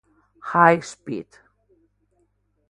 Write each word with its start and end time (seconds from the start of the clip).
High 0.41 0.79
Speed! 0.79 1.27